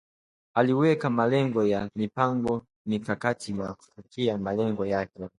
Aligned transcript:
aliweka 0.53 1.09
malengo 1.09 1.63
na 1.63 1.89
mipango 1.95 2.61
mikakati 2.85 3.59
ya 3.59 3.73
kufikia 3.73 4.37
malengo 4.37 4.85
yake 4.85 5.27